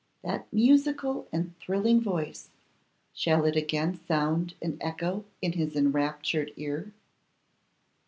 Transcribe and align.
That 0.23 0.51
musical 0.51 1.27
and 1.31 1.55
thrilling 1.59 2.01
voice, 2.01 2.49
shall 3.13 3.45
it 3.45 3.55
again 3.55 3.93
sound 4.07 4.55
and 4.59 4.79
echo 4.81 5.25
in 5.43 5.51
his 5.51 5.75
enraptured 5.75 6.51
ear? 6.57 6.91